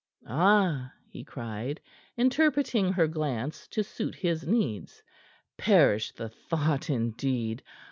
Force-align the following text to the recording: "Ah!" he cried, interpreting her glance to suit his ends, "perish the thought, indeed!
"Ah!" 0.25 0.91
he 1.11 1.23
cried, 1.23 1.79
interpreting 2.17 2.91
her 2.93 3.05
glance 3.05 3.67
to 3.67 3.83
suit 3.83 4.15
his 4.15 4.43
ends, 4.43 5.03
"perish 5.59 6.11
the 6.13 6.27
thought, 6.29 6.89
indeed! 6.89 7.61